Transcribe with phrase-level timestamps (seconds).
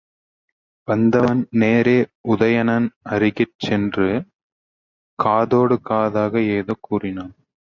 [0.87, 1.97] வந்தவன் நேரே
[2.27, 4.09] உதயணன் அருகிற் சென்று
[5.19, 7.33] காதோடு காதாக ஏதோ கூறினான்.